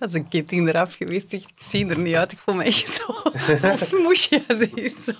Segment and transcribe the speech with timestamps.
[0.00, 2.32] Als een kind in eraf geweest, ik zie er niet uit.
[2.32, 3.14] Ik voel me echt zo,
[3.60, 5.12] zo smoesje als hier zo.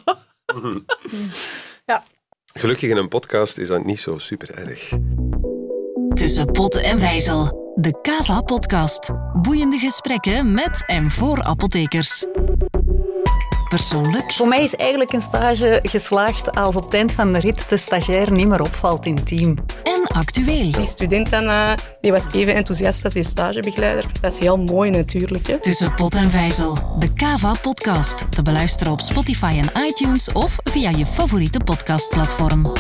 [1.87, 2.05] Ja.
[2.53, 4.93] Gelukkig in een podcast is dat niet zo super erg.
[6.15, 7.73] Tussen Pot en Vijzel.
[7.75, 9.11] De Kava-podcast.
[9.43, 12.27] Boeiende gesprekken met en voor apothekers.
[13.69, 17.69] Persoonlijk, Voor mij is eigenlijk een stage geslaagd als op het eind van de rit
[17.69, 19.55] de stagiair niet meer opvalt in het team.
[19.85, 20.73] en actueel.
[20.73, 21.71] Die student dan, eh,
[22.01, 24.05] die was even enthousiast als die stagebegeleider.
[24.21, 25.47] Dat is heel mooi natuurlijk.
[25.47, 25.61] Hè.
[25.61, 26.79] Tussen Pot en Vijzel.
[26.99, 28.25] De Kava-podcast.
[28.31, 32.73] Te beluisteren op Spotify en iTunes of via je favoriete podcastplatform.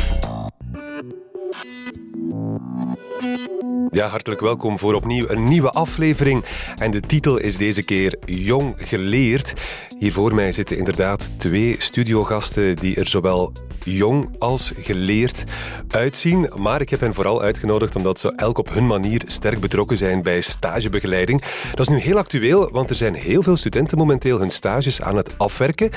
[3.90, 6.44] Ja, hartelijk welkom voor opnieuw een nieuwe aflevering.
[6.76, 9.52] En de titel is deze keer Jong Geleerd.
[9.98, 13.52] Hier voor mij zitten inderdaad twee studiogasten die er zowel
[13.84, 15.44] jong als geleerd
[15.88, 16.50] uitzien.
[16.56, 20.22] Maar ik heb hen vooral uitgenodigd omdat ze elk op hun manier sterk betrokken zijn
[20.22, 21.42] bij stagebegeleiding.
[21.74, 25.16] Dat is nu heel actueel, want er zijn heel veel studenten momenteel hun stages aan
[25.16, 25.90] het afwerken.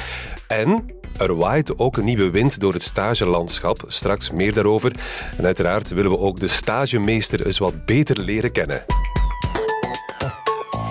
[0.48, 3.84] En er waait ook een nieuwe wind door het stagelandschap.
[3.88, 4.92] Straks meer daarover.
[5.38, 8.86] En uiteraard willen we ook de stagemeester eens wat beter leren kennen.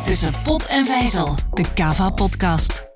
[0.05, 1.35] Tussen Pot en Vijzel.
[1.53, 2.87] De Kava-podcast.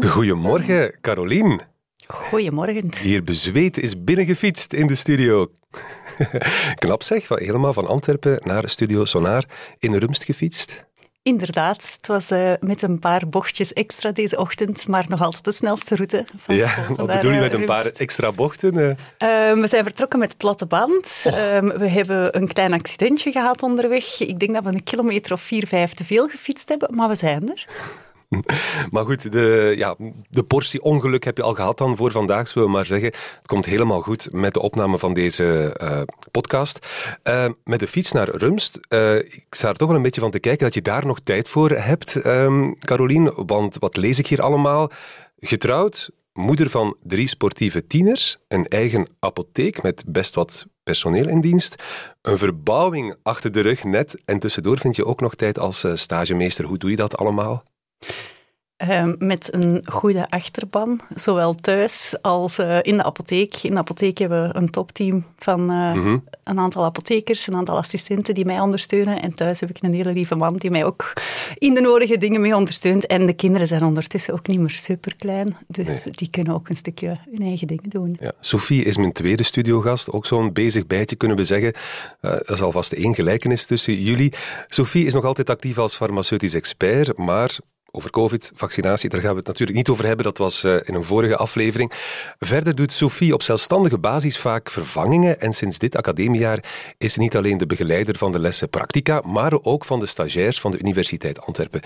[0.00, 1.60] Goedemorgen, Carolien.
[2.06, 2.88] Goedemorgen.
[2.88, 5.50] Die hier bezweet is binnengefietst in de studio.
[6.74, 9.44] Knap zeg, van helemaal van Antwerpen naar Studio Sonar
[9.78, 10.86] in Rumst gefietst.
[11.24, 15.52] Inderdaad, het was eh, met een paar bochtjes extra deze ochtend, maar nog altijd de
[15.52, 18.78] snelste route van Ja, wat bedoel je eh, met een paar extra bochten?
[19.18, 19.48] eh?
[19.48, 21.24] Ehm, we zijn vertrokken met platte band.
[21.26, 24.20] Ehm, we hebben een klein accidentje gehad onderweg.
[24.20, 27.14] Ik denk dat we een kilometer of vier, vijf te veel gefietst hebben, maar we
[27.14, 27.66] zijn er.
[28.90, 29.96] Maar goed, de, ja,
[30.30, 33.08] de portie ongeluk heb je al gehad dan voor vandaag, zullen we maar zeggen.
[33.08, 36.78] Het komt helemaal goed met de opname van deze eh, podcast.
[37.22, 38.80] Eh, met de fiets naar Rumst.
[38.88, 41.20] eh, ik sta er toch wel een beetje van te kijken dat je daar nog
[41.20, 43.32] tijd voor hebt, ehm Carolien.
[43.46, 44.90] Want wat lees ik hier allemaal?
[45.38, 51.82] Getrouwd, moeder van drie sportieve tieners, een eigen apotheek met best wat personeel in dienst,
[52.22, 56.64] een verbouwing achter de rug net en tussendoor vind je ook nog tijd als stagemeester.
[56.64, 57.62] Hoe doe je dat allemaal?
[58.76, 63.54] Ehm, met een goede achterban, zowel thuis als eh, in de apotheek.
[63.62, 66.18] In de apotheek hebben we een topteam van eh, Mhm.
[66.44, 69.22] een aantal apothekers, een aantal assistenten die mij ondersteunen.
[69.22, 71.12] En thuis heb ik een hele lieve man die mij ook
[71.58, 73.06] in de nodige dingen mee ondersteunt.
[73.06, 76.76] En de kinderen zijn ondertussen ook niet meer super klein, dus die kunnen ook een
[76.76, 78.16] stukje hun eigen dingen doen.
[78.20, 81.72] Ja, Sophie is mijn tweede studiogast, ook zo'n bezig bijtje kunnen we zeggen.
[82.20, 84.32] Eh, er is alvast één gelijkenis tussen jullie.
[84.68, 87.56] Sophie is nog altijd actief als farmaceutisch expert, maar
[87.94, 90.24] over COVID, vaccinatie, daar gaan we het natuurlijk niet over hebben.
[90.24, 91.92] Dat was eh, in een vorige aflevering.
[92.38, 96.64] Verder doet Sophie op zelfstandige basis vaak vervangingen en sinds dit academiejaar
[96.98, 100.60] is ze niet alleen de begeleider van de lessen practica, maar ook van de stagiairs
[100.60, 101.80] van de Universiteit Antwerpen.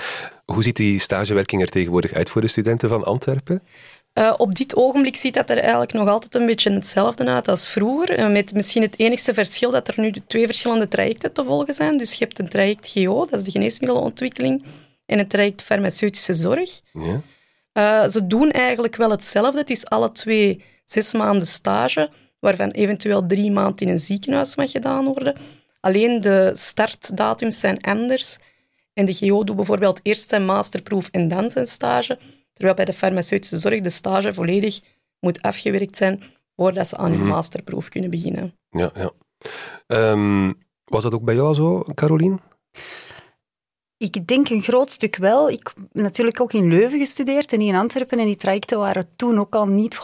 [0.44, 3.62] Hoe ziet die stagewerking er tegenwoordig uit voor de studenten van Antwerpen?
[4.12, 7.68] Eh, op dit ogenblik ziet dat er eigenlijk nog altijd een beetje hetzelfde uit als
[7.68, 8.10] vroeger.
[8.10, 11.96] eh, met misschien het enigste verschil dat er nu twee verschillende trajecten te volgen zijn.
[11.96, 14.62] Dus je hebt een traject GO, dat is de geneesmiddelenontwikkeling,
[15.08, 16.80] en een traject farmaceutische zorg.
[16.92, 17.20] Ja.
[17.72, 19.58] Eh, ze doen eigenlijk wel hetzelfde.
[19.58, 22.10] Het is alle twee zes maanden stage,
[22.40, 25.36] waarvan eventueel drie maanden in een ziekenhuis mag gedaan worden.
[25.80, 28.38] Alleen de startdatums zijn anders.
[28.92, 32.18] En de GO doet bijvoorbeeld eerst zijn masterproef en dan zijn stage.
[32.52, 34.80] Terwijl bij de farmaceutische zorg de stage volledig
[35.20, 36.22] moet afgewerkt zijn
[36.56, 38.54] voordat ze aan hun masterproef kunnen beginnen.
[38.70, 39.12] Ja, ja.
[39.86, 40.52] Ehm,
[40.84, 42.40] was dat ook bij jou zo, Carolien?
[43.98, 45.50] Ik denk een groot stuk wel.
[45.50, 48.18] Ik heb natuurlijk ook in Leuven gestudeerd en niet in Antwerpen.
[48.18, 49.98] En die trajecten waren toen ook al niet 100%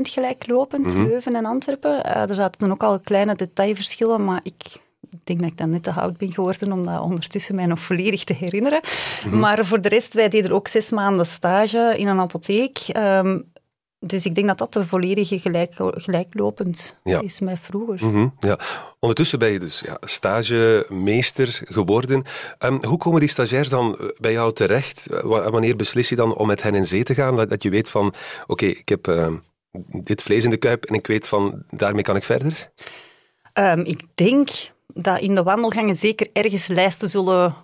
[0.00, 2.04] gelijklopend, Leuven en Antwerpen.
[2.04, 4.80] Eh, er zaten toen ook al kleine detailverschillen, maar ik
[5.24, 8.24] denk dat ik dan net te oud ben geworden om dat ondertussen mij nog volledig
[8.24, 8.80] te herinneren.
[9.30, 12.78] Maar voor de rest, wij deden ook zes maanden stage in een apotheek.
[12.78, 13.38] Ehm,
[14.00, 17.20] dus ik denk dat dat de volledige gelijk, gelijklopend Ja.
[17.20, 18.06] is met vroeger.
[18.06, 18.58] Mhm, ja.
[18.98, 22.22] Ondertussen ben je dus ja, stagemeester geworden.
[22.58, 25.06] Ehm, hoe komen die stagiairs dan eh, bij jou terecht?
[25.06, 27.36] Eh, wa- Wanneer beslis je dan om met hen in zee te gaan?
[27.48, 28.14] Dat, je weet van,
[28.46, 29.36] oké, ik heb ehm,
[30.02, 32.70] dit vlees in de kuip en ik weet van, daarmee kan ik verder?
[33.52, 34.48] Ehm, ik denk
[34.94, 37.54] dat in de wandelgangen zeker ergens lijsten zullen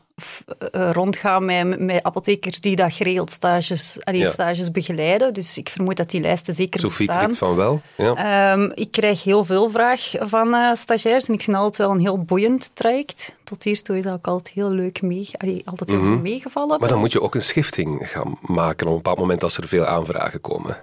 [0.71, 4.31] rondgaan met, met apothekers die dat geregeld stages, allee, Ja.
[4.31, 5.35] stages begeleiden.
[5.35, 7.25] Dus ik vermoed dat die lijsten zeker Sophie bestaan.
[7.25, 7.81] knikt van wel.
[7.97, 8.15] Ja.
[8.53, 12.01] Ehm, ik krijg heel veel vraag van eh, stagiairs en ik vind altijd wel een
[12.01, 13.35] heel boeiend traject.
[13.45, 16.81] Tot hiertoe is dat ook altijd heel leuk mee, allee, altijd heel goed meegevallen.
[16.81, 19.69] Maar dan moet je ook een schifting gaan maken op een bepaald moment als er
[19.69, 20.77] veel aanvragen komen.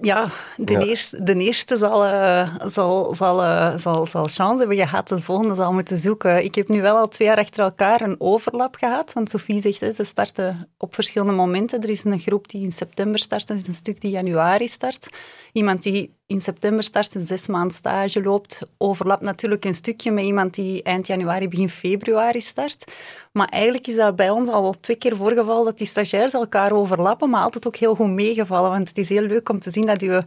[0.00, 0.24] Ja,
[0.56, 5.22] de, Eerste, de eerste zal, uh, zal, zal, uh, zal, zal chance hebben gehad, de
[5.22, 6.44] volgende zal moeten zoeken.
[6.44, 9.80] Ik heb nu wel al twee jaar achter elkaar een overlap gehad, want Sophie zegt,
[9.80, 11.82] hè, ze starten op verschillende momenten.
[11.82, 15.08] Er is een groep die in september start, er is een stuk die januari start.
[15.52, 20.24] Iemand die in september start, een zes maand stage loopt, overlapt natuurlijk een stukje met
[20.24, 22.84] iemand die eind januari, begin februari start.
[23.32, 27.30] Maar eigenlijk is dat bij ons al twee keer voorgevallen dat die stagiairs elkaar overlappen,
[27.30, 28.70] maar altijd ook heel goed meegevallen.
[28.70, 30.24] Want het is heel leuk om te zien dat je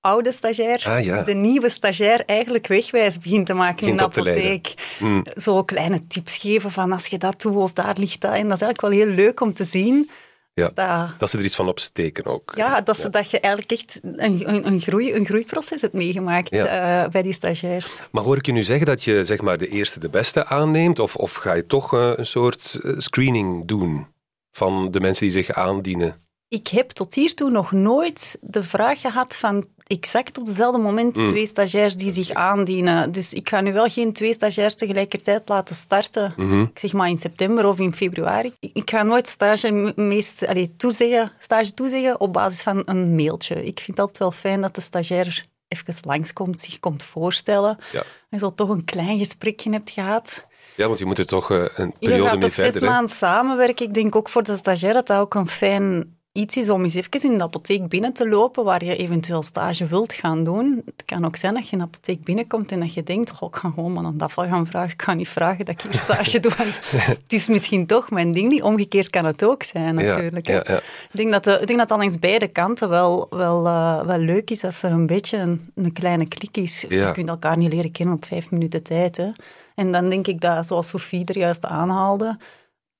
[0.00, 4.74] oude stagiair ah, de nieuwe stagiair eigenlijk wegwijs begint te maken in de apotheek.
[4.98, 5.24] Mm.
[5.36, 8.32] Zo kleine tips geven van als je dat doet of daar ligt dat.
[8.32, 10.10] En dat is eigenlijk wel heel leuk om te zien
[10.54, 12.52] ja, dat, dat, ze er iets van opsteken ook.
[12.56, 16.52] Ja, dat, ze, dat je eigenlijk echt een, een, een, groei, een groeiproces hebt meegemaakt
[16.52, 18.00] eh, bij die stagiairs.
[18.10, 20.98] Maar hoor ik je nu zeggen dat je zeg maar, de eerste de beste aanneemt?
[20.98, 24.06] Of, of ga je toch uh, een soort eh, screening doen
[24.50, 26.23] van de mensen die zich aandienen?
[26.54, 31.26] Ik heb tot hiertoe nog nooit de vraag gehad van exact op dezelfde moment mm.
[31.26, 33.12] twee stagiairs die zich aandienen.
[33.12, 36.32] Dus ik ga nu wel geen twee stagiairs tegelijkertijd laten starten.
[36.36, 36.60] Mhm.
[36.60, 38.52] Ik zeg maar in september of in februari.
[38.60, 43.54] Ik ga nooit stage, meest, allez, toezeggen, stage toezeggen op basis van een mailtje.
[43.54, 47.78] Ik vind het altijd wel fijn dat de stagiair even langskomt, zich komt voorstellen.
[47.92, 48.02] Ja.
[48.30, 50.46] En zo toch een klein gesprekje hebt gehad.
[50.76, 52.24] Ja, want je moet er toch uh, een periode mee verder.
[52.24, 53.86] Je gaat toch zes maanden samenwerken.
[53.86, 56.94] Ik denk ook voor de stagiair dat dat ook een fijn iets is om eens
[56.94, 60.82] even in de apotheek binnen te lopen waar je eventueel stage wilt gaan doen.
[60.84, 63.48] Het kan ook zijn dat je in de apotheek binnenkomt en dat je denkt, oh,
[63.48, 64.92] ik ga gewoon maar een afval gaan vragen.
[64.92, 66.52] Ik ga niet vragen dat ik hier stage doe,
[66.96, 68.62] het is misschien toch mijn ding niet.
[68.62, 70.46] Omgekeerd kan het ook zijn, natuurlijk.
[70.46, 73.66] Ja, ja, Ik, denk dat de, ik denk dat dan langs beide kanten wel, wel,
[73.66, 76.84] uh, wel leuk is als er een beetje een, een kleine klik is.
[76.88, 79.16] Je kunt elkaar niet leren kennen op vijf minuten tijd.
[79.16, 79.30] Hè.
[79.74, 82.36] En dan denk ik dat, zoals Sofie er juist aanhaalde,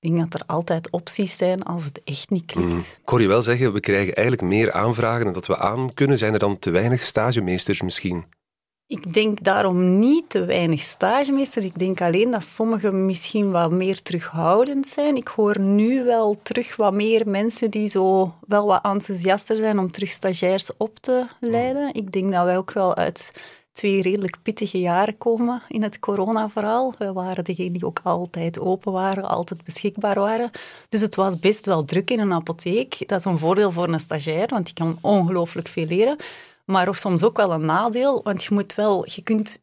[0.04, 2.68] ik denk dat er altijd opties zijn als het echt niet klikt.
[2.68, 2.78] Mm.
[2.78, 6.18] Ik hoor je wel zeggen, we krijgen eigenlijk meer aanvragen dan dat we aan kunnen.
[6.18, 8.24] Zijn er dan te weinig stagemeesters misschien?
[8.86, 11.64] Ik denk daarom niet te weinig stagemeesters.
[11.64, 15.16] Ik denk alleen dat sommigen misschien wat meer terughoudend zijn.
[15.16, 19.90] Ik hoor nu wel terug wat meer mensen die zo wel wat enthousiaster zijn om
[19.90, 21.94] terug stagiairs op te leiden.
[21.94, 23.32] Ik denk dat wij ook wel uit
[23.74, 26.94] twee redelijk pittige jaren komen in het corona-verhaal.
[26.98, 30.50] We waren degene die ook altijd open waren, altijd beschikbaar waren.
[30.88, 33.08] Dus het was best wel druk in een apotheek.
[33.08, 36.16] Dat is een voordeel voor een stagiair, want die kan ongelooflijk veel leren.
[36.64, 39.06] Maar of soms ook wel een nadeel, want je moet wel...
[39.10, 39.62] Je kunt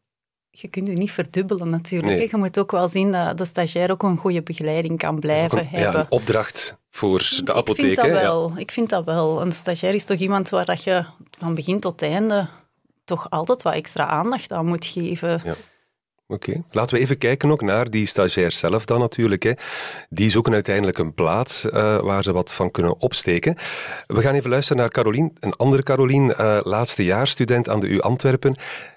[0.54, 2.30] je kunt je niet verdubbelen natuurlijk.
[2.30, 5.66] Je moet ook wel zien dat de stagiair ook een goede begeleiding kan blijven een,
[5.66, 5.92] hebben.
[5.92, 7.84] Ja, een opdracht voor de apotheek.
[7.84, 8.52] Ik vind dat wel.
[8.56, 9.42] Ik vind dat wel.
[9.42, 11.04] Een stagiair is toch iemand waar dat je
[11.38, 12.48] van begin tot einde
[13.04, 15.40] toch altijd wat extra aandacht aan moet geven.
[15.44, 15.54] Ja.
[16.26, 19.42] Oké, laten we even kijken ook naar die stagiair zelf dan natuurlijk.
[19.42, 19.52] Hè.
[20.08, 23.56] Die zoeken uiteindelijk een plaats uh, waar ze wat van kunnen opsteken.
[24.06, 27.04] We gaan even luisteren naar Carolien, een andere Carolien, uh, laatste
[27.68, 28.56] aan de U Antwerpen.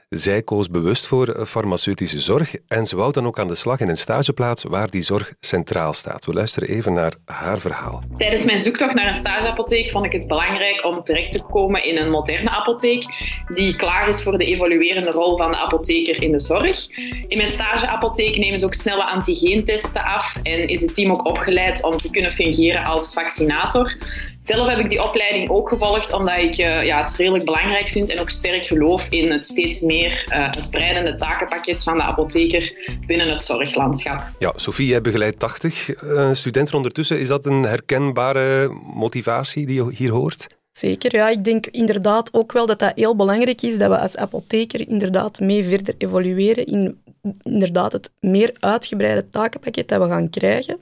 [0.09, 3.89] Zij koos bewust voor farmaceutische zorg en ze wou dan ook aan de slag in
[3.89, 6.25] een stageplaats waar die zorg centraal staat.
[6.25, 8.03] We luisteren even naar haar verhaal.
[8.17, 11.97] Tijdens mijn zoektocht naar een stageapotheek vond ik het belangrijk om terecht te komen in
[11.97, 13.05] een moderne apotheek
[13.53, 16.89] die klaar is voor de evoluerende rol van de apotheker in de zorg.
[17.27, 21.83] In mijn stageapotheek nemen ze ook snelle antigeentesten af en is het team ook opgeleid
[21.83, 23.97] om te kunnen fungeren als vaccinator.
[24.45, 28.09] Zelf heb ik die opleiding ook gevolgd omdat ik uh, ja, het redelijk belangrijk vind
[28.09, 32.73] en ook sterk geloof in het steeds meer uh, het breidende takenpakket van de apotheker
[33.05, 34.29] binnen het zorglandschap.
[34.39, 37.19] Ja, Sophie, jij begeleidt 80 uh, eh, studenten ondertussen.
[37.19, 40.47] Is dat een herkenbare motivatie die je hier hoort?
[40.71, 41.29] Zeker, ja.
[41.29, 45.39] Ik denk inderdaad ook wel dat dat heel belangrijk is dat we als apotheker inderdaad
[45.39, 47.01] mee verder evolueren in
[47.43, 50.79] inderdaad het meer uitgebreide takenpakket dat we gaan krijgen.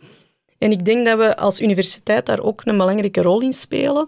[0.64, 4.08] En ik denk dat we als universiteit daar ook een belangrijke rol in spelen.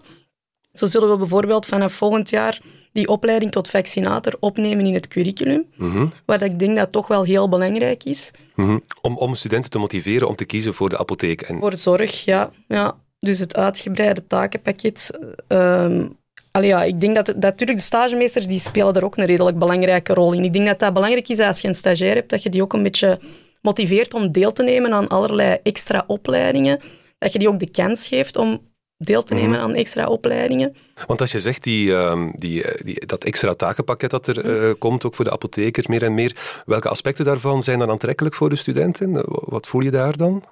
[0.72, 2.60] Zo zullen we bijvoorbeeld vanaf volgend jaar
[2.92, 5.66] die opleiding tot vaccinator opnemen in het curriculum.
[5.76, 8.30] Mm Wat ik denk dat toch wel heel belangrijk is.
[8.54, 8.78] Mhm.
[9.02, 11.42] om, om studenten te motiveren om te kiezen voor de apotheek.
[11.42, 11.58] En...
[11.58, 12.50] Voor zorg, ja.
[12.68, 12.96] ja.
[13.18, 15.10] Dus het uitgebreide takenpakket.
[15.48, 16.16] Um,
[16.60, 20.14] ja, ik denk dat, dat natuurlijk de stagemeesters die spelen daar ook een redelijk belangrijke
[20.14, 20.44] rol in.
[20.44, 22.72] Ik denk dat dat belangrijk is als je een stagiair hebt, dat je die ook
[22.72, 23.18] een beetje
[23.60, 26.80] motiveert om deel te nemen aan allerlei extra opleidingen.
[27.18, 28.60] Dat je die ook de kans geeft om
[28.98, 29.60] deel te nemen mhm.
[29.60, 30.76] aan extra opleidingen.
[31.06, 34.74] Want als je zegt die, ehm, die, eh, die, dat extra takenpakket dat er uh,
[34.78, 38.48] komt, ook voor de apothekers meer en meer, welke aspecten daarvan zijn dan aantrekkelijk voor
[38.48, 39.22] de studenten?
[39.26, 40.44] Wat voel je daar dan?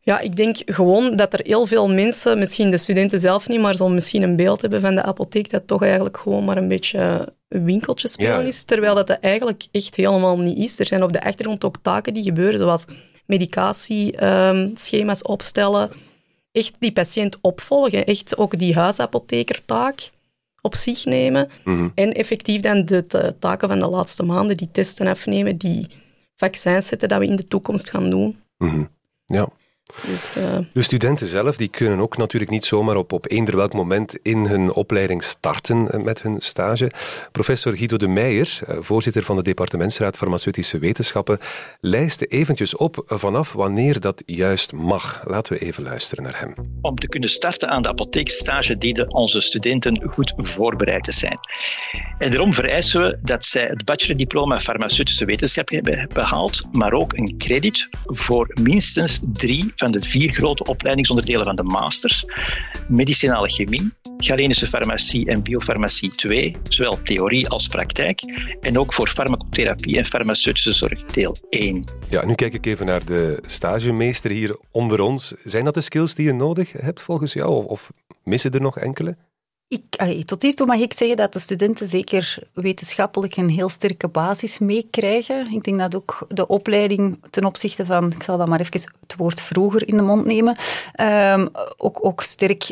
[0.00, 3.76] Ja, ik denk gewoon dat er heel veel mensen, misschien de studenten zelf niet, maar
[3.76, 7.32] zo misschien een beeld hebben van de apotheek dat toch eigenlijk gewoon maar een beetje
[7.48, 10.78] winkeltje spelen is, terwijl dat, dat eigenlijk echt helemaal niet is.
[10.78, 12.84] Er zijn op de achtergrond ook taken die gebeuren, zoals
[13.26, 15.90] medicatieschema's um, opstellen,
[16.52, 20.10] echt die patiënt opvolgen, echt ook die huisapothekertaak
[20.60, 21.48] op zich nemen.
[21.64, 21.88] Mhm.
[21.94, 25.86] En effectief dan de ta- taken van de laatste maanden, die testen afnemen, die
[26.34, 28.38] vaccins zetten dat we in de toekomst gaan doen.
[28.58, 28.84] Mhm.
[29.26, 29.48] Ja.
[30.06, 33.72] Dus eh, De studenten zelf die kunnen ook natuurlijk niet zomaar op, op eender welk
[33.72, 36.90] moment in hun opleiding starten eh, met hun stage.
[37.32, 41.38] Professor Guido de Meijer, eh, voorzitter van de Departementsraad Farmaceutische Wetenschappen,
[41.80, 45.22] lijst eventjes op vanaf wanneer dat juist mag.
[45.26, 46.54] Laten we even luisteren naar hem.
[46.80, 51.38] om te kunnen starten aan de apotheekstage dienen onze studenten goed voorbereid te zijn.
[52.18, 57.34] En daarom vereisen we dat zij het bachelordiploma farmaceutische wetenschap hebben behaald, maar ook een
[57.38, 62.24] credit voor minstens drie van de vier grote opleidingsonderdelen van de masters.
[62.88, 68.20] Medicinale chemie, Galenische farmacie en biofarmacie 2, zowel theorie als praktijk,
[68.60, 71.84] en ook voor farmacotherapie en farmaceutische zorg deel 1.
[72.08, 75.34] Ja, nu kijk ik even naar de stagemeester hier onder ons.
[75.44, 77.54] Zijn dat de skills die je nodig hebt volgens jou?
[77.54, 77.90] Of, of
[78.24, 79.16] missen er nog enkele?
[79.68, 84.58] Ik, tot hiertoe mag ik zeggen dat de studenten zeker wetenschappelijk een heel sterke basis
[84.58, 85.52] meekrijgen.
[85.52, 89.16] Ik denk dat ook de opleiding ten opzichte van, ik zal dat maar even het
[89.16, 90.56] woord vroeger in de mond nemen,
[90.92, 92.70] ehm, ook, ook sterk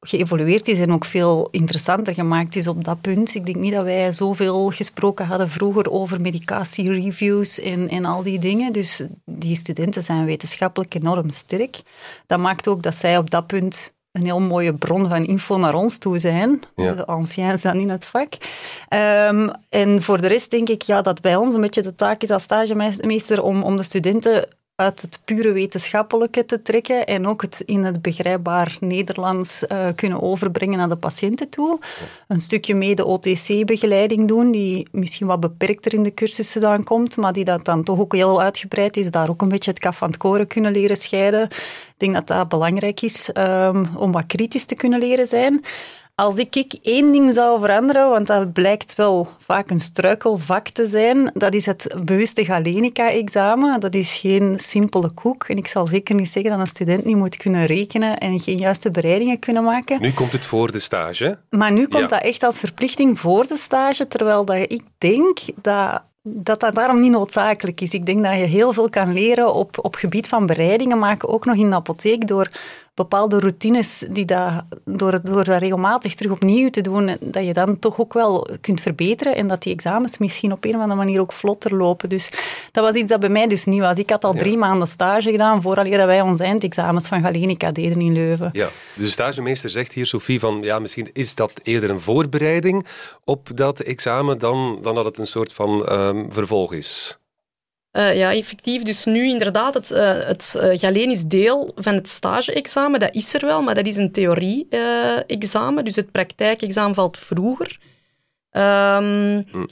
[0.00, 3.34] geëvolueerd is en ook veel interessanter gemaakt is op dat punt.
[3.34, 8.38] Ik denk niet dat wij zoveel gesproken hadden vroeger over medicatiereviews en, en al die
[8.38, 8.72] dingen.
[8.72, 11.80] Dus die studenten zijn wetenschappelijk enorm sterk.
[12.26, 15.74] Dat maakt ook dat zij op dat punt een heel mooie bron van info naar
[15.74, 16.60] ons toe zijn.
[16.76, 16.92] Ja.
[16.92, 18.32] De anciens dan in het vak.
[18.88, 22.22] Ehm, en voor de rest denk ik ja, dat bij ons een beetje de taak
[22.22, 27.42] is als stagemeester om, om de studenten uit het pure wetenschappelijke te trekken en ook
[27.42, 31.78] het in het begrijpbaar Nederlands eh, kunnen overbrengen naar de patiënten toe.
[32.28, 37.16] Een stukje mee de OTC-begeleiding doen, die misschien wat beperkter in de cursussen dan komt,
[37.16, 39.10] maar die dat dan toch ook heel uitgebreid is.
[39.10, 41.42] Daar ook een beetje het kaf van het koren kunnen leren scheiden.
[41.42, 45.64] Ik denk dat dat belangrijk is ehm, om wat kritisch te kunnen leren zijn.
[46.22, 50.86] Als ik, ik één ding zou veranderen, want dat blijkt wel vaak een struikelvak te
[50.86, 53.80] zijn, dat is het bewuste Galenica-examen.
[53.80, 55.44] Dat is geen simpele koek.
[55.44, 58.56] En ik zal zeker niet zeggen dat een student niet moet kunnen rekenen en geen
[58.56, 60.00] juiste bereidingen kunnen maken.
[60.00, 61.38] Nu komt het voor de stage.
[61.50, 62.18] Maar nu komt Ja.
[62.18, 67.00] dat echt als verplichting voor de stage, terwijl dat ik denk dat dat dat daarom
[67.00, 67.94] niet noodzakelijk is.
[67.94, 71.44] Ik denk dat je heel veel kan leren op, op gebied van bereidingen maken, ook
[71.44, 72.50] nog in de apotheek, door
[72.94, 77.78] bepaalde routines, die dat, door, door dat regelmatig terug opnieuw te doen, dat je dan
[77.78, 81.20] toch ook wel kunt verbeteren en dat die examens misschien op een of andere manier
[81.20, 82.08] ook vlotter lopen.
[82.08, 82.30] Dus
[82.70, 83.96] dat was iets dat bij mij dus nieuw was.
[83.96, 88.12] Ik had al drie maanden stage gedaan voordat wij onze eindexamens van Galenica deden in
[88.12, 88.48] Leuven.
[88.52, 92.86] Ja, dus de stagemeester zegt hier, Sophie, van ja, misschien is dat eerder een voorbereiding
[93.24, 97.20] op dat examen dan, dan dat het een soort van ehm, vervolg is.
[97.92, 98.82] Eh, ja, effectief.
[98.82, 103.46] Dus nu inderdaad, het, uh, het uh, Galenisch deel van het stage-examen, dat is er
[103.46, 105.84] wel, maar dat is een theorie-examen.
[105.84, 107.78] dus het praktijkexamen valt vroeger.
[108.50, 109.66] Um, hm.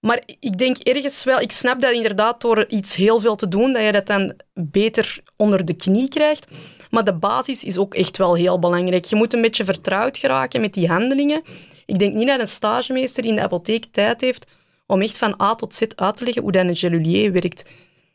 [0.00, 3.72] Maar ik denk ergens wel, ik snap dat inderdaad door iets heel veel te doen,
[3.72, 6.46] dat je dat dan beter onder de knie krijgt.
[6.90, 9.04] Maar de basis is ook echt wel heel belangrijk.
[9.04, 11.42] Je moet een beetje vertrouwd geraken met die handelingen.
[11.86, 14.46] Ik denk niet dat een stagemeester in de apotheek tijd heeft
[14.90, 17.64] om echt van A tot Z uit te leggen hoe dat een gelulier werkt.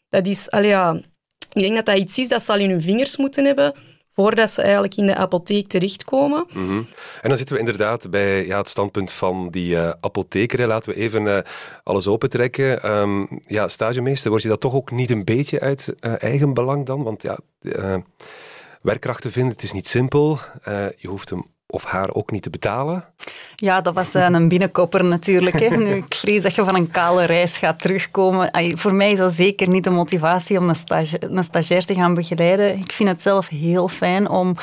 [0.09, 1.01] Dat is, allee, ja,
[1.53, 3.73] ik denk dat dat iets is dat ze al in hun vingers moeten hebben
[4.11, 6.45] voordat ze eigenlijk in de apotheek terechtkomen.
[6.49, 6.87] -hmm.
[7.21, 10.67] En dan zitten we inderdaad bij ja, het standpunt van die uh, apotheker.
[10.67, 11.37] Laten we even uh,
[11.83, 12.91] alles opentrekken.
[12.91, 16.85] Um, ja, stagemeester, word je dat toch ook niet een beetje uit uh, eigen belang
[16.85, 17.03] dan?
[17.03, 17.37] Want ja,
[18.81, 20.39] werkkrachten vinden, het is niet simpel.
[20.97, 23.05] je hoeft hem of haar ook niet te betalen.
[23.55, 25.59] Ja, dat was uh, een binnenkopper natuurlijk.
[25.59, 25.77] Hè.
[25.77, 28.51] Nu, ik vrees dat je van een kale reis gaat terugkomen.
[28.51, 31.93] Ay, voor mij is dat zeker niet de motivatie om een, stage, een stagiair te
[31.93, 32.77] gaan begeleiden.
[32.77, 34.55] Ik vind het zelf heel fijn om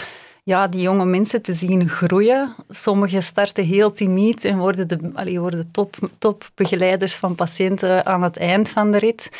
[0.44, 2.54] ja, die jonge mensen te zien groeien.
[2.68, 8.22] Sommigen starten heel timide en worden de allee, worden top, top begeleiders van patiënten aan
[8.22, 9.30] het eind van de rit.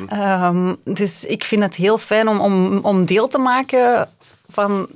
[0.00, 0.44] Mm -hmm.
[0.44, 4.08] um, dus ik vind het heel fijn om, om, om deel te maken
[4.48, 4.88] van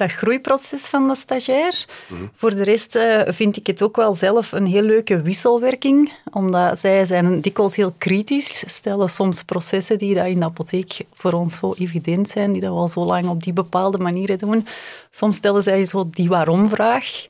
[0.00, 1.84] dat groeiproces van de stagiair.
[2.08, 2.30] Mm-hmm.
[2.34, 6.78] Voor de rest uh, vind ik het ook wel zelf een heel leuke wisselwerking, omdat
[6.78, 11.56] zij zijn dikwijls heel kritisch, stellen soms processen die dat in de apotheek voor ons
[11.56, 14.66] zo evident zijn, die dat we al zo lang op die bepaalde manieren doen.
[15.10, 17.26] Soms stellen zij zo die waarom-vraag.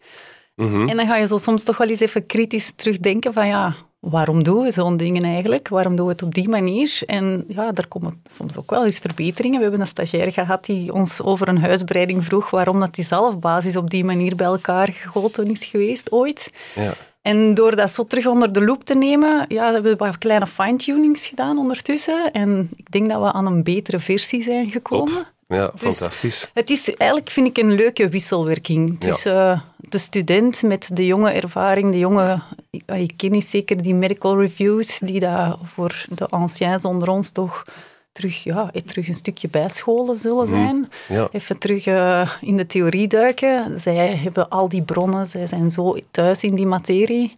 [0.55, 0.89] Mm-hmm.
[0.89, 4.43] En dan ga je zo soms toch wel eens even kritisch terugdenken van ja, waarom
[4.43, 5.69] doen we zo'n dingen eigenlijk?
[5.69, 7.01] Waarom doen we het op die manier?
[7.07, 9.57] En ja, er komen soms ook wel eens verbeteringen.
[9.57, 13.77] We hebben een stagiair gehad die ons over een huisbreiding vroeg waarom dat die zelfbasis
[13.77, 16.53] op die manier bij elkaar gegoten is geweest ooit.
[16.75, 16.95] Ja.
[17.23, 20.47] En door dat zo terug onder de loep te nemen, ja, hebben we wat kleine
[20.47, 22.31] fine-tunings gedaan ondertussen.
[22.33, 25.15] En ik denk dat we aan een betere versie zijn gekomen.
[25.15, 25.30] Top.
[25.51, 26.51] Ja, Dus fantastisch.
[26.55, 31.31] Het is eigenlijk, vind ik, een leuke wisselwerking tussen eh, de student met de jonge
[31.31, 32.41] ervaring, de jonge...
[32.87, 37.65] Je kent zeker die medical reviews, die daar voor de anciens onder ons toch
[38.13, 40.89] terug, ja, terug een stukje bijscholen zullen zijn.
[41.09, 41.29] Ja.
[41.33, 43.81] Even terug eh, in de theorie duiken.
[43.81, 47.37] Zij hebben al die bronnen, zij zijn zo thuis in die materie.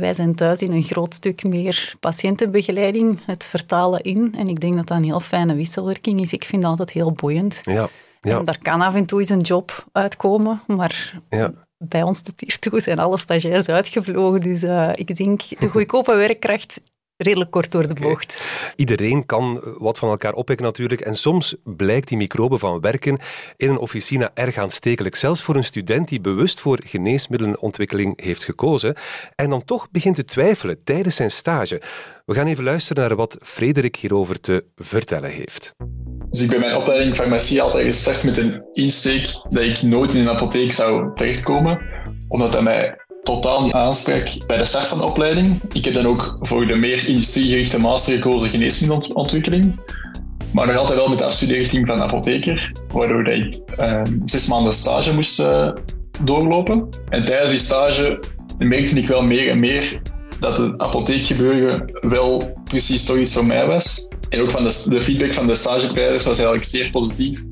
[0.00, 4.34] Wij zijn thuis in een groot stuk meer patiëntenbegeleiding, het vertalen in.
[4.38, 6.32] En ik denk dat dat een heel fijne wisselwerking is.
[6.32, 7.60] Ik vind dat altijd heel boeiend.
[7.64, 7.88] Ja.
[8.20, 8.38] Ja.
[8.38, 11.52] En daar kan af en toe eens een job uitkomen, maar Ja.
[11.78, 14.40] bij ons tot hiertoe zijn alle stagiairs uitgevlogen.
[14.40, 16.80] Dus eh, ik denk de goedkope werkkracht
[17.16, 18.42] redelijk kort door de bocht.
[18.76, 21.00] Iedereen kan wat van elkaar oppikken natuurlijk.
[21.00, 23.18] En soms blijkt die microbe van werken
[23.56, 25.14] in een officina erg aanstekelijk.
[25.14, 28.94] Zelfs voor een student die bewust voor geneesmiddelenontwikkeling heeft gekozen.
[29.34, 31.82] En dan toch begint te twijfelen tijdens zijn stage.
[32.24, 35.74] We gaan even luisteren naar wat Frederik hierover te vertellen heeft.
[36.30, 40.20] Dus ik ben mijn opleiding farmacie altijd gestart met een insteek dat ik nooit in
[40.20, 41.80] een apotheek zou terechtkomen,
[42.28, 42.96] omdat dat mij
[43.26, 45.60] totaal niet aansprak bij de start van de opleiding.
[45.72, 49.80] Ik heb dan ook voor de meer industriegerichte master gekozen geneesmiddelontwikkeling,
[50.52, 54.72] maar nog altijd wel met de afstudeerrichting van apotheker, waardoor dat ik eh, zes maanden
[54.72, 55.72] stage moest eh,
[56.24, 56.88] doorlopen.
[57.08, 58.20] En tijdens die stage
[58.58, 60.00] merkte ik wel meer en meer
[60.40, 64.08] dat het apotheekgebeuren wel precies toch iets voor mij was.
[64.28, 67.44] En ook van de, de feedback van de stagebereiders was eigenlijk zeer positief.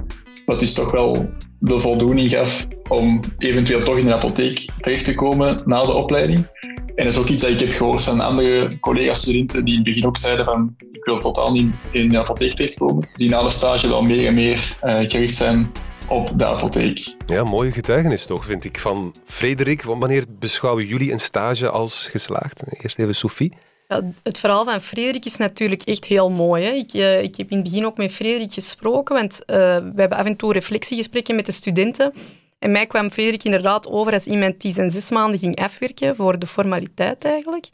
[0.46, 1.28] Wat dus toch wel
[1.64, 6.46] de voldoening gaf om eventueel toch in een apotheek terecht te komen na de opleiding.
[6.94, 9.88] En dat is ook iets dat ik heb gehoord van andere collega-studenten die in het
[9.88, 13.08] begin ook zeiden van ik wil totaal niet in een apotheek terechtkomen.
[13.14, 15.72] Die na de stage wel meer en meer eh, gericht zijn
[16.08, 17.16] op de apotheek.
[17.26, 19.82] Ja, mooie getuigenis toch, vind ik, van Frederik.
[19.82, 22.64] Wanneer beschouwen jullie een stage als geslaagd?
[22.82, 23.52] Eerst even Sophie.
[23.88, 26.64] Ja, het verhaal van Frederik is natuurlijk echt heel mooi.
[26.64, 26.70] Hè.
[26.70, 30.18] Ik, eh, ik heb in het begin ook met Frederik gesproken, want eh, we hebben
[30.18, 32.12] af en toe reflectiegesprekken met de studenten.
[32.58, 36.38] En mij kwam Frederik inderdaad over als iemand die zijn zes maanden ging afwerken voor
[36.38, 37.68] de formaliteit eigenlijk.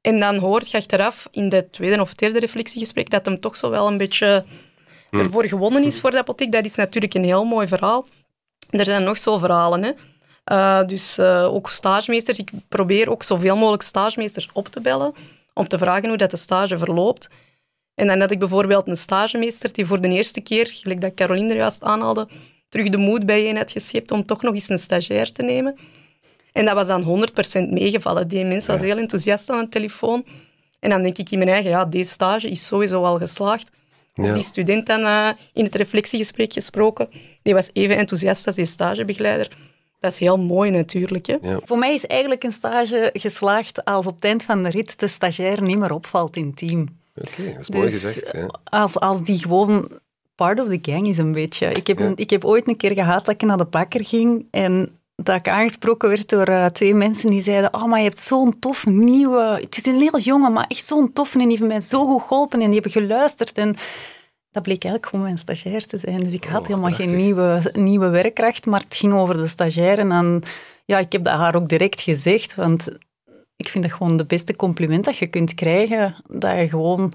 [0.00, 3.70] En dan hoort je achteraf in de tweede of derde reflectiegesprek dat hem toch zo
[3.70, 4.44] wel een beetje
[5.10, 6.52] ervoor gewonnen is voor de apotheek.
[6.52, 8.06] Dat is natuurlijk een heel mooi verhaal.
[8.70, 9.82] Er zijn nog zo verhalen.
[9.82, 9.92] Hè.
[10.52, 12.38] Uh, dus ook stagemeesters.
[12.38, 15.14] Ik probeer ook zoveel mogelijk stagemeesters op te bellen
[15.58, 17.28] om te vragen hoe dat de stage verloopt.
[17.94, 21.50] En dan had ik bijvoorbeeld een stagemeester die voor de eerste keer, gelijk dat Caroline
[21.50, 22.28] er juist aanhaalde,
[22.68, 25.76] terug de moed bijeen had geschept om toch nog eens een stagiair te nemen.
[26.52, 27.28] En dat was dan
[27.66, 28.28] 100% meegevallen.
[28.28, 30.24] Die mens was heel enthousiast aan de telefoon.
[30.80, 33.70] En dan denk ik in mijn eigen, ja, deze stage is sowieso al geslaagd.
[34.14, 34.34] Ja.
[34.34, 37.08] Die student dan uh, in het reflectiegesprek gesproken,
[37.42, 39.48] die was even enthousiast als die stagebegeleider.
[40.00, 41.26] Dat is heel mooi natuurlijk.
[41.26, 41.36] Hè?
[41.42, 41.60] Ja.
[41.64, 45.08] Voor mij is eigenlijk een stage geslaagd als op het eind van de rit de
[45.08, 46.86] stagiair niet meer opvalt in het team.
[47.14, 48.32] Oké, okay, dat is mooi dus gezegd.
[48.32, 48.48] Ja.
[48.64, 49.88] Als, als die gewoon
[50.34, 51.66] part of the gang is een beetje.
[51.72, 52.12] Ik heb, Ja.
[52.14, 55.48] ik heb ooit een keer gehad dat ik naar de bakker ging en dat ik
[55.48, 59.58] aangesproken werd door uh, twee mensen die zeiden oh, maar je hebt zo'n tof nieuwe...
[59.60, 62.22] Het is een heel jonge, maar echt zo'n tof en die heeft mij zo goed
[62.22, 63.76] geholpen en die hebben geluisterd en...
[64.50, 66.20] Dat bleek eigenlijk gewoon mijn stagiair te zijn.
[66.20, 67.06] Dus ik had Oh, helemaal prachtig.
[67.10, 69.98] geen nieuwe, nieuwe werkkracht, maar het ging over de stagiair.
[69.98, 70.42] En dan,
[70.84, 72.88] ja, ik heb dat haar ook direct gezegd, want
[73.56, 77.12] ik vind dat gewoon de beste compliment dat je kunt krijgen, dat je gewoon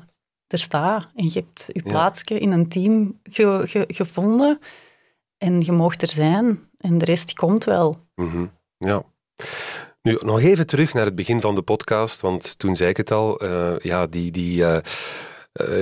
[0.47, 1.91] er staat en je hebt je Ja.
[1.91, 4.59] plaatsje in een team ge- ge- gevonden
[5.37, 7.97] en je mocht er zijn en de rest komt wel.
[8.15, 8.45] Mhm,
[8.77, 9.03] Ja.
[10.01, 13.11] Nu, nog even terug naar het begin van de podcast, want toen zei ik het
[13.11, 14.77] al, eh, ja, die, die eh,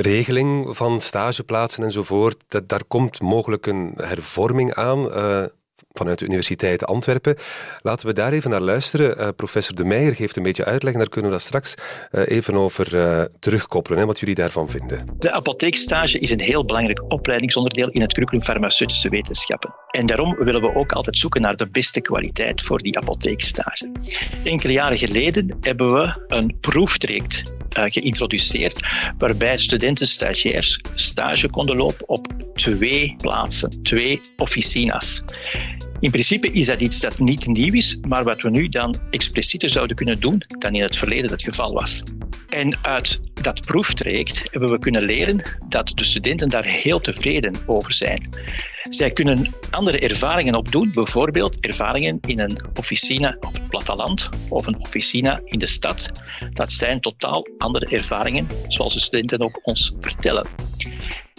[0.02, 5.12] regeling van stageplaatsen enzovoort, dat, daar komt mogelijk een hervorming aan.
[5.14, 5.44] Eh,
[5.94, 7.36] vanuit de Universiteit Antwerpen.
[7.82, 9.18] Laten we daar even naar luisteren.
[9.18, 11.76] Eh, professor De Meijer geeft een beetje uitleg en daar kunnen we dat straks
[12.12, 15.08] eh, even over eh, terugkoppelen, hè, wat jullie daarvan vinden.
[15.18, 19.74] De apotheekstage is een heel belangrijk opleidingsonderdeel in het curriculum farmaceutische wetenschappen.
[19.92, 23.92] En daarom willen we ook altijd zoeken naar de beste kwaliteit voor die apotheekstage.
[24.44, 28.80] Enkele jaren geleden hebben we een proeftraject geïntroduceerd
[29.18, 35.24] waarbij studenten stagiairs stage konden lopen op twee plaatsen, twee officina's.
[36.02, 39.70] In principe is dat iets dat niet nieuw is, maar wat we nu dan explicieter
[39.70, 42.04] zouden kunnen doen dan in het verleden het geval was.
[42.50, 47.94] En uit dat proeftraject hebben we kunnen leren dat de studenten daar heel tevreden over
[47.94, 48.30] zijn.
[48.90, 54.80] Zij kunnen andere ervaringen opdoen, bijvoorbeeld ervaringen in een officina op het platteland of een
[54.80, 56.12] officina in de stad.
[56.54, 60.50] Dat zijn totaal andere ervaringen, zoals de studenten ook ons vertellen.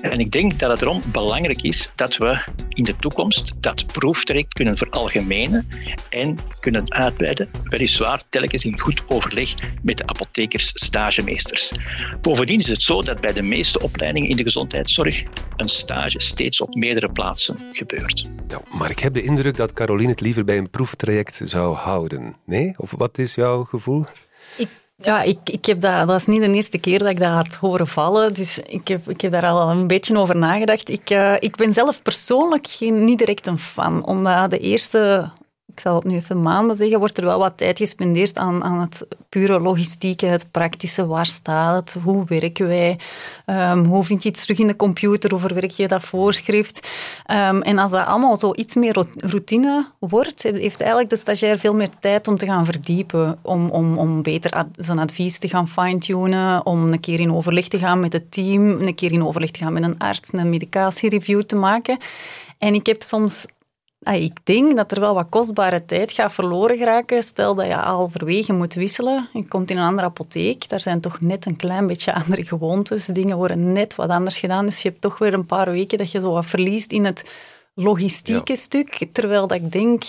[0.03, 4.55] En ik denk dat het erom belangrijk is dat we in de toekomst dat proeftraject
[4.55, 5.69] kunnen veralgemenen
[6.11, 11.73] en kunnen uitbreiden, weliswaar telkens in goed overleg met de apothekers-stagemeesters.
[12.21, 15.23] Bovendien is het zo dat bij de meeste opleidingen in de gezondheidszorg
[15.57, 18.29] een stage steeds op meerdere plaatsen gebeurt.
[18.49, 22.35] Ja, maar ik heb de indruk dat Caroline het liever bij een proeftraject zou houden.
[22.47, 22.75] Nee?
[22.77, 24.05] Of wat is jouw gevoel?
[25.03, 27.55] Ja, ik, ik heb dat, dat is niet de eerste keer dat ik dat had
[27.55, 28.35] horen vallen.
[28.35, 30.89] Dus ik heb, ik heb daar al een beetje over nagedacht.
[30.89, 34.07] Ik, uh, ik ben zelf persoonlijk geen, niet direct een fan.
[34.07, 35.31] Omdat de eerste
[35.75, 38.81] ik zal het nu even maanden zeggen, wordt er wel wat tijd gespendeerd aan, aan
[38.81, 41.07] het pure logistieke, het praktische.
[41.07, 42.03] Waar staat het?
[42.03, 42.99] Hoe werken wij?
[43.47, 45.31] Um, hoe vind je iets terug in de computer?
[45.31, 46.89] Hoe verwerk je dat voorschrift?
[47.31, 51.75] Um, en als dat allemaal zo iets meer routine wordt, heeft eigenlijk de stagiair veel
[51.75, 56.67] meer tijd om te gaan verdiepen, om, om, om beter zijn advies te gaan fine-tunen,
[56.67, 59.59] om een keer in overleg te gaan met het team, een keer in overleg te
[59.59, 61.99] gaan met een arts, een medicatiereview te maken.
[62.59, 63.47] En ik heb soms
[64.11, 67.23] ik denk dat er wel wat kostbare tijd gaat verloren geraken.
[67.23, 69.29] Stel dat je halverwege moet wisselen.
[69.33, 70.69] Je komt in een andere apotheek.
[70.69, 73.07] Daar zijn toch net een klein beetje andere gewoontes.
[73.07, 74.67] Dingen worden net wat anders gedaan.
[74.67, 77.31] Dus je hebt toch weer een paar weken dat je zo wat verliest in het
[77.75, 79.07] logistieke stuk.
[79.13, 80.03] Terwijl dat ik denk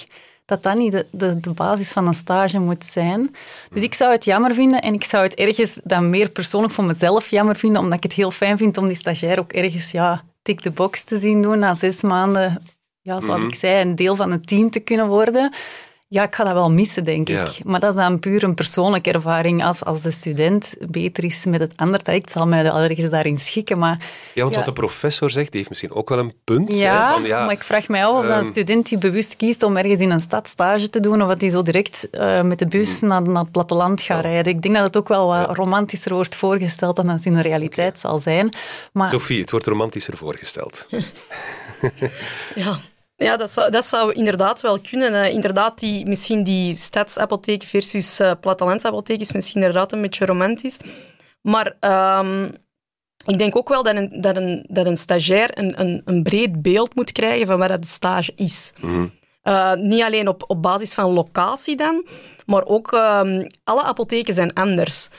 [0.46, 3.36] dat dat niet de, de, de, basis van een stage moet zijn.
[3.70, 6.84] Dus ik zou het jammer vinden en ik zou het ergens dan meer persoonlijk voor
[6.84, 10.24] mezelf jammer vinden, omdat ik het heel fijn vind om die stagiair ook ergens ja,
[10.42, 12.62] tick the box te zien doen na zes maanden
[13.04, 13.50] ja, zoals mhm.
[13.50, 15.54] ik zei, een deel van het team te kunnen worden.
[16.14, 17.64] Ja, ik ga dat wel missen, denk ik.
[17.64, 19.64] Maar dat is dan puur een persoonlijke ervaring.
[19.64, 23.78] Als, als de student beter is met het ander traject, zal mij ergens daarin schikken.
[23.78, 26.74] Maar, ja, want wat de professor zegt, die heeft misschien ook wel een punt.
[26.74, 28.98] Ja, hè, van, ja maar ik vraag mij af of um, een ehm, student die
[28.98, 32.08] bewust kiest om ergens in een stad stage te doen, of dat hij zo direct
[32.12, 33.08] uh, met de bus mm.
[33.08, 34.54] naar, naar, het platteland gaat rijden.
[34.54, 38.00] Ik denk dat het ook wel wat romantischer wordt voorgesteld dan het in de realiteit
[38.00, 38.54] zal zijn.
[38.92, 39.10] Maar...
[39.10, 40.88] Sophie, het wordt romantischer voorgesteld.
[42.56, 42.80] ja.
[43.24, 45.14] Ja, dat zou, dat zou inderdaad wel kunnen.
[45.14, 50.78] Uh, inderdaad, die, misschien die stadsapotheek versus uh, plattelandsapotheek is misschien inderdaad een beetje romantisch.
[51.42, 51.76] Maar
[52.20, 52.52] um,
[53.26, 56.62] ik denk ook wel dat een, dat een, dat een stagiair een, een, een breed
[56.62, 58.74] beeld moet krijgen van wat dat de stage is.
[58.80, 59.12] Mm
[59.44, 62.08] uh, niet alleen op, op basis van locatie dan,
[62.46, 65.10] maar ook um, alle apotheken zijn anders.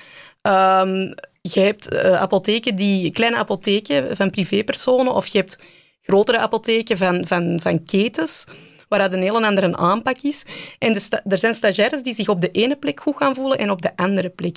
[0.42, 5.58] Um, je hebt apotheken die, kleine apotheken van privépersonen, of je hebt
[6.06, 8.44] grotere apotheken van, van, van ketens,
[8.88, 10.44] waar dat een hele andere aanpak is.
[10.78, 13.70] En de er zijn stagiaires die zich op de ene plek goed gaan voelen en
[13.70, 14.56] op de andere plek.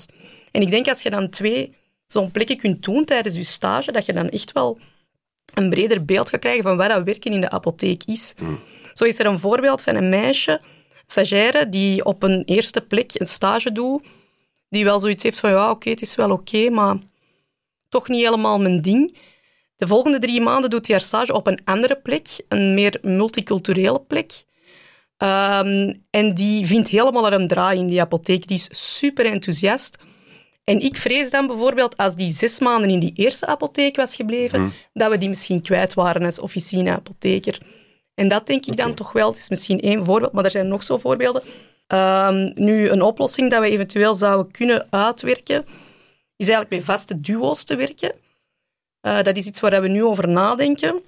[0.51, 4.05] En ik denk als je dan twee zo'n plekken kunt doen tijdens je stage, dat
[4.05, 4.79] je dan echt wel
[5.53, 8.33] een breder beeld gaat krijgen van wat dat werken in de apotheek is.
[8.37, 8.59] Hmm.
[8.93, 10.61] Zo is er een voorbeeld van een meisje,
[11.05, 14.05] stagiaire, die op een eerste plek een stage doet,
[14.69, 16.97] die wel zoiets heeft van ja, oké, het is wel oké, maar
[17.89, 19.17] toch niet helemaal mijn ding.
[19.77, 23.99] De volgende drie maanden doet hij haar stage op een andere plek, een meer multiculturele
[23.99, 24.45] plek.
[25.17, 28.47] Ehm, en die vindt helemaal er een draai in die apotheek.
[28.47, 29.97] Die is super enthousiast.
[30.63, 34.61] En ik vrees dan bijvoorbeeld, als die zes maanden in die eerste apotheek was gebleven,
[34.61, 34.69] mhm.
[34.93, 37.57] dat we die misschien kwijt waren als officine-apotheker.
[38.13, 39.29] En dat denk ik dan toch wel.
[39.29, 41.41] Het is misschien één voorbeeld, maar er zijn nog zo voorbeelden.
[41.87, 45.65] Um, nu, een oplossing dat we eventueel zouden kunnen uitwerken,
[46.35, 48.11] is eigenlijk met vaste duo's te werken.
[49.07, 51.01] Uh, dat is iets waar we nu over nadenken.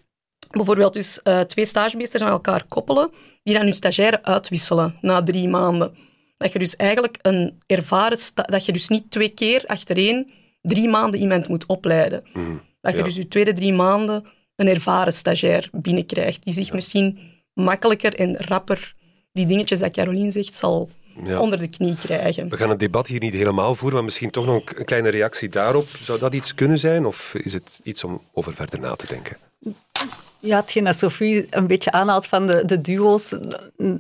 [0.52, 3.12] Bijvoorbeeld dus uh, twee stagemeesters aan elkaar koppelen,
[3.44, 5.96] die dan hun stagiaire uitwisselen na drie maanden.
[6.38, 8.18] Dat je dus eigenlijk een ervaren...
[8.34, 10.32] Dat je dus niet twee keer achtereen
[10.62, 12.24] drie maanden iemand moet opleiden.
[12.34, 17.20] Mm, dat je dus je tweede drie maanden een ervaren stagiair binnenkrijgt, die zich misschien
[17.54, 18.96] makkelijker en rapper
[19.32, 20.90] die dingetjes dat Caroline zegt zal
[21.28, 22.50] onder de knie krijgen.
[22.50, 25.50] We gaan het debat hier niet helemaal voeren, maar misschien toch nog een kleine reactie
[25.50, 25.88] daarop.
[26.02, 29.49] Zou dat iets kunnen zijn of is het iets om over verder na te denken?
[30.42, 33.36] Ja, hetgeen dat Sophie een beetje aanhaalt van de, de duo's,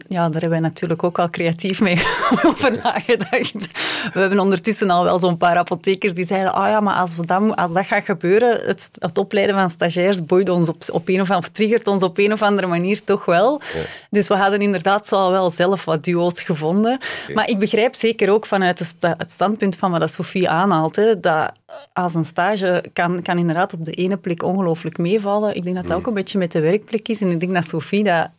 [0.08, 2.04] ja, daar hebben wij natuurlijk ook al creatief mee
[2.46, 3.70] over nagedacht.
[4.14, 7.26] We hebben ondertussen al wel zo'n paar apothekers die zeiden, oh ja, maar als, we
[7.26, 11.22] dat, als dat gaat gebeuren, het, het opleiden van stagiairs boeit ons op, op een
[11.22, 13.62] of, of triggert ons op een of andere manier toch wel.
[14.10, 17.00] Dus we hadden inderdaad zo al wel zelf wat duo's gevonden.
[17.34, 21.52] Maar ik begrijp zeker ook vanuit het standpunt van wat Sophie aanhaalt, hè, dat
[21.94, 25.56] als een stage kan, kan inderdaad op de ene plek ongelooflijk meevallen.
[25.56, 27.22] Ik denk dat dat ook een beetje met de werkplek is.
[27.22, 28.30] En ik denk dat Sophie dat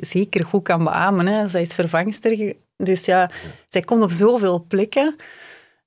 [0.00, 1.26] zeker goed kan beamen.
[1.26, 1.48] Hè.
[1.48, 2.54] Zij is vervangster.
[2.76, 3.30] Dus ja,
[3.68, 5.16] zij komt op zoveel plekken.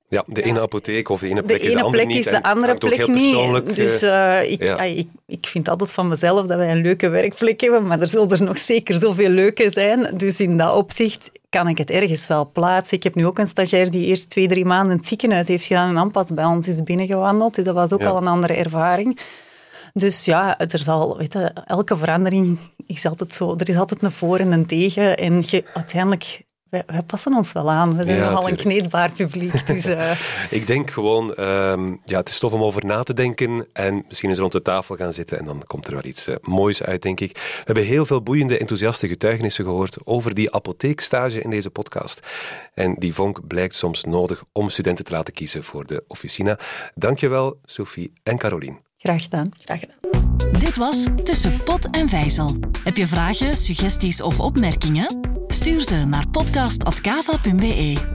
[0.10, 2.26] Ja, de ene apotheek of de ene plek de is de andere plek niet.
[2.26, 3.76] is de andere plek niet.
[3.76, 4.82] Dus uh, ik, ja.
[4.82, 8.30] ik, ik vind altijd van mezelf dat wij een leuke werkplek hebben, maar er zullen
[8.30, 10.18] er nog zeker zoveel leuke zijn.
[10.18, 12.98] Dus in dat opzicht kan ik het ergens wel plaatsen.
[12.98, 15.66] Ik heb nu ook een stagiair die eerst twee, drie maanden in het ziekenhuis heeft
[15.66, 17.56] gedaan en aanpas bij ons is binnengewandeld.
[17.56, 19.20] Dus dat was ook al een andere ervaring.
[19.98, 23.56] Dus ja, er zal, weet je, elke verandering is altijd zo.
[23.58, 25.18] Er is altijd een voor en een tegen.
[25.18, 27.98] En je, uiteindelijk wij, wij, passen ons wel aan.
[27.98, 29.68] We zijn Ja, nogal een kneedbaar publiek.
[29.68, 30.12] Dus eh,
[30.60, 34.30] Ik denk gewoon, ehm, ja, het is tof om over na te denken en misschien
[34.30, 37.02] eens rond de tafel gaan zitten en dan komt er wel iets eh, moois uit,
[37.02, 37.32] denk ik.
[37.34, 42.20] We hebben heel veel boeiende, enthousiaste getuigenissen gehoord over die apotheekstage in deze podcast.
[42.74, 46.60] En die vonk blijkt soms nodig om studenten te laten kiezen voor de officina.
[46.96, 48.84] Dankjewel, Sophie en Carolien.
[49.06, 49.52] Graag gedaan.
[49.60, 50.38] Graag gedaan.
[50.60, 52.56] Dit was Tussen Pot en Vijzel.
[52.84, 55.20] Heb je vragen, suggesties of opmerkingen?
[55.48, 58.14] Stuur ze naar podcast.kava.be.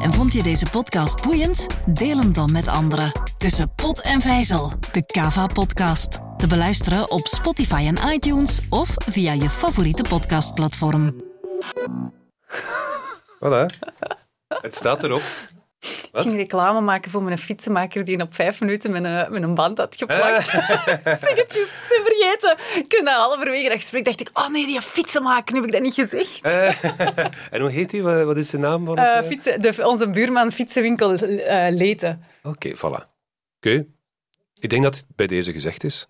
[0.00, 1.66] En vond je deze podcast boeiend?
[1.86, 3.12] Deel hem dan met anderen.
[3.36, 6.18] Tussen Pot en Vijzel, de Kava-podcast.
[6.36, 11.22] Te beluisteren op Spotify en iTunes of via je favoriete podcastplatform.
[13.38, 13.66] Voilà.
[14.62, 15.22] Het staat erop.
[16.12, 19.54] Ik ging reclame maken voor mijn fietsenmaker die op vijf minuten met een, met een
[19.54, 20.44] band had geplakt.
[21.24, 22.56] zeg het juist, ik ben vergeten.
[22.84, 25.82] Ik na halverwege dat gesprek dacht ik, oh nee, die fietsenmaker, nu heb ik dat
[25.82, 26.40] niet gezegd.
[26.42, 26.84] Eh,
[27.54, 28.02] en hoe heet die?
[28.02, 29.08] Wat is de naam van het?
[29.08, 29.24] Eh, eh?
[29.26, 32.24] fietsen, de, onze buurman fietsenwinkel eh Leten.
[32.42, 33.06] Oké, voilà.
[33.56, 33.86] Oké.
[34.54, 36.08] Ik denk dat het bij deze gezegd is.